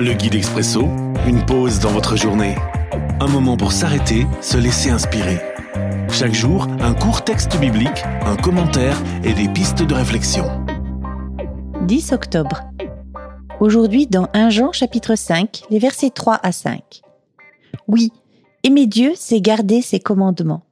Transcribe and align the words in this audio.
Le 0.00 0.12
guide 0.12 0.36
expresso, 0.36 0.82
une 1.26 1.44
pause 1.44 1.80
dans 1.80 1.90
votre 1.90 2.14
journée. 2.14 2.54
Un 3.18 3.26
moment 3.26 3.56
pour 3.56 3.72
s'arrêter, 3.72 4.28
se 4.40 4.56
laisser 4.56 4.90
inspirer. 4.90 5.40
Chaque 6.08 6.34
jour, 6.34 6.68
un 6.78 6.94
court 6.94 7.24
texte 7.24 7.58
biblique, 7.58 8.04
un 8.24 8.36
commentaire 8.36 8.96
et 9.24 9.32
des 9.32 9.48
pistes 9.48 9.82
de 9.82 9.94
réflexion. 9.94 10.44
10 11.82 12.12
octobre. 12.12 12.60
Aujourd'hui, 13.58 14.06
dans 14.06 14.28
1 14.34 14.50
Jean 14.50 14.70
chapitre 14.70 15.16
5, 15.16 15.64
les 15.68 15.80
versets 15.80 16.10
3 16.10 16.38
à 16.44 16.52
5. 16.52 17.02
Oui, 17.88 18.12
aimer 18.62 18.86
Dieu, 18.86 19.14
c'est 19.16 19.40
garder 19.40 19.82
ses 19.82 19.98
commandements. 19.98 20.62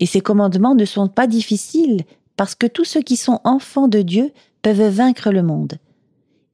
Et 0.00 0.06
ces 0.06 0.20
commandements 0.20 0.74
ne 0.74 0.84
sont 0.84 1.06
pas 1.06 1.28
difficiles, 1.28 2.02
parce 2.36 2.56
que 2.56 2.66
tous 2.66 2.84
ceux 2.84 3.02
qui 3.02 3.16
sont 3.16 3.40
enfants 3.44 3.86
de 3.86 4.02
Dieu 4.02 4.32
peuvent 4.62 4.88
vaincre 4.88 5.30
le 5.30 5.44
monde. 5.44 5.78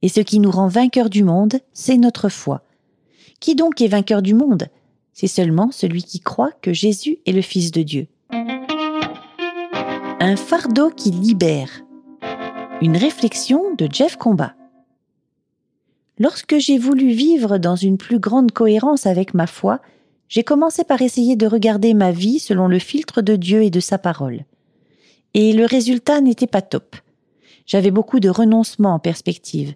Et 0.01 0.09
ce 0.09 0.21
qui 0.21 0.39
nous 0.39 0.51
rend 0.51 0.67
vainqueurs 0.67 1.09
du 1.09 1.23
monde, 1.23 1.59
c'est 1.73 1.97
notre 1.97 2.29
foi. 2.29 2.63
Qui 3.39 3.55
donc 3.55 3.81
est 3.81 3.87
vainqueur 3.87 4.21
du 4.21 4.33
monde? 4.33 4.67
C'est 5.13 5.27
seulement 5.27 5.71
celui 5.71 6.03
qui 6.03 6.19
croit 6.19 6.51
que 6.61 6.73
Jésus 6.73 7.19
est 7.25 7.31
le 7.31 7.41
Fils 7.41 7.71
de 7.71 7.81
Dieu. 7.83 8.07
Un 10.19 10.35
fardeau 10.35 10.89
qui 10.89 11.11
libère. 11.11 11.81
Une 12.81 12.97
réflexion 12.97 13.75
de 13.75 13.87
Jeff 13.91 14.15
Combat. 14.17 14.53
Lorsque 16.17 16.57
j'ai 16.57 16.77
voulu 16.77 17.09
vivre 17.09 17.57
dans 17.57 17.75
une 17.75 17.97
plus 17.97 18.19
grande 18.19 18.51
cohérence 18.51 19.05
avec 19.05 19.33
ma 19.33 19.47
foi, 19.47 19.81
j'ai 20.29 20.43
commencé 20.43 20.83
par 20.83 21.01
essayer 21.01 21.35
de 21.35 21.47
regarder 21.47 21.93
ma 21.93 22.11
vie 22.11 22.39
selon 22.39 22.67
le 22.67 22.79
filtre 22.79 23.21
de 23.21 23.35
Dieu 23.35 23.63
et 23.63 23.69
de 23.69 23.79
sa 23.79 23.97
parole. 23.97 24.45
Et 25.33 25.51
le 25.53 25.65
résultat 25.65 26.21
n'était 26.21 26.47
pas 26.47 26.61
top. 26.61 26.95
J'avais 27.65 27.91
beaucoup 27.91 28.19
de 28.19 28.29
renoncements 28.29 28.93
en 28.93 28.99
perspective, 28.99 29.73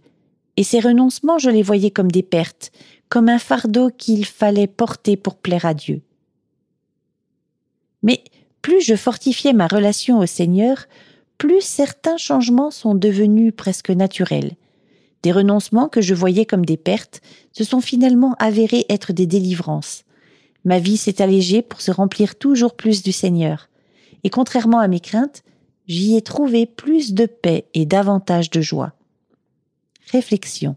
et 0.58 0.64
ces 0.64 0.80
renoncements, 0.80 1.38
je 1.38 1.50
les 1.50 1.64
voyais 1.64 1.92
comme 1.92 2.12
des 2.12 2.24
pertes, 2.24 2.72
comme 3.10 3.30
un 3.30 3.40
fardeau 3.40 3.90
qu'il 3.90 4.26
fallait 4.26 4.68
porter 4.68 5.18
pour 5.18 5.36
plaire 5.36 5.66
à 5.66 5.74
Dieu. 5.74 6.02
Mais 8.04 8.24
plus 8.62 8.82
je 8.82 8.96
fortifiais 8.96 9.54
ma 9.54 9.68
relation 9.68 10.20
au 10.20 10.26
Seigneur, 10.26 10.86
plus 11.38 11.62
certains 11.62 12.18
changements 12.18 12.72
sont 12.72 12.96
devenus 12.96 13.54
presque 13.56 13.90
naturels. 13.90 14.56
Des 15.24 15.32
renoncements 15.32 15.90
que 15.90 16.02
je 16.02 16.14
voyais 16.14 16.46
comme 16.46 16.66
des 16.66 16.78
pertes 16.78 17.22
se 17.52 17.64
sont 17.64 17.82
finalement 17.82 18.36
avérés 18.40 18.86
être 18.90 19.12
des 19.12 19.26
délivrances. 19.26 20.04
Ma 20.64 20.80
vie 20.80 20.98
s'est 20.98 21.22
allégée 21.22 21.62
pour 21.62 21.82
se 21.82 21.92
remplir 21.92 22.36
toujours 22.36 22.76
plus 22.76 23.04
du 23.04 23.12
Seigneur. 23.12 23.70
Et 24.24 24.30
contrairement 24.30 24.80
à 24.80 24.88
mes 24.88 25.00
craintes, 25.00 25.44
j'y 25.88 26.16
ai 26.16 26.22
trouvé 26.22 26.66
plus 26.66 27.14
de 27.14 27.26
paix 27.26 27.66
et 27.74 27.86
davantage 27.86 28.50
de 28.50 28.62
joie 28.62 28.94
réflexion. 30.12 30.76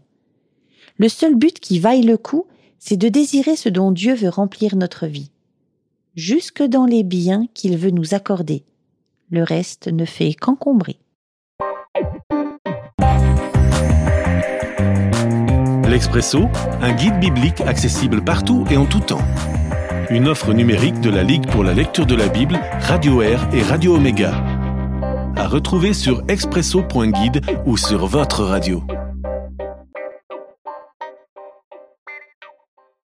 Le 0.97 1.09
seul 1.09 1.35
but 1.35 1.59
qui 1.59 1.79
vaille 1.79 2.03
le 2.03 2.17
coup, 2.17 2.45
c'est 2.79 2.97
de 2.97 3.09
désirer 3.09 3.55
ce 3.55 3.69
dont 3.69 3.91
Dieu 3.91 4.13
veut 4.13 4.29
remplir 4.29 4.75
notre 4.75 5.05
vie, 5.05 5.31
jusque 6.15 6.63
dans 6.63 6.85
les 6.85 7.03
biens 7.03 7.45
qu'il 7.53 7.77
veut 7.77 7.91
nous 7.91 8.13
accorder. 8.13 8.63
Le 9.31 9.43
reste 9.43 9.87
ne 9.87 10.05
fait 10.05 10.33
qu'encombrer. 10.33 10.97
L'Expresso, 15.87 16.47
un 16.81 16.93
guide 16.93 17.19
biblique 17.19 17.61
accessible 17.61 18.23
partout 18.23 18.63
et 18.69 18.77
en 18.77 18.85
tout 18.85 18.99
temps. 18.99 19.25
Une 20.09 20.27
offre 20.27 20.53
numérique 20.53 21.01
de 21.01 21.09
la 21.09 21.23
Ligue 21.23 21.47
pour 21.47 21.63
la 21.63 21.73
lecture 21.73 22.05
de 22.05 22.15
la 22.15 22.27
Bible, 22.27 22.59
Radio 22.79 23.21
Air 23.21 23.47
et 23.53 23.61
Radio 23.61 23.95
Omega. 23.95 24.31
À 25.35 25.47
retrouver 25.47 25.93
sur 25.93 26.23
expresso.guide 26.27 27.41
ou 27.65 27.77
sur 27.77 28.05
votre 28.07 28.43
radio. 28.43 28.83